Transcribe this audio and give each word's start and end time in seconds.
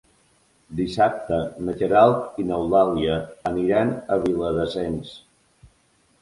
Dissabte 0.77 1.37
na 1.67 1.75
Queralt 1.81 2.39
i 2.43 2.45
n'Eulàlia 2.47 3.19
aniran 3.51 3.93
a 4.17 4.19
Viladasens. 4.25 5.13